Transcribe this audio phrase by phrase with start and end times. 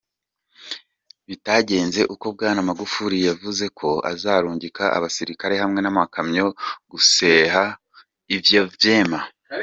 [1.27, 6.45] Bitagenze ukwo, Bwana Magufuli yavuze ko azorungika abasirikare hamwe n'amakamyo
[6.91, 7.63] guseha
[8.35, 9.19] ivyo vyema.